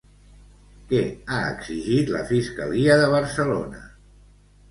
Què 0.91 1.01
ha 1.35 1.41
exigit 1.49 2.09
la 2.15 2.23
Fiscalia 2.31 2.97
de 3.01 3.09
Barcelona? 3.17 3.85